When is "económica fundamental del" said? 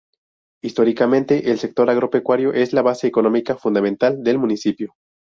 3.05-4.39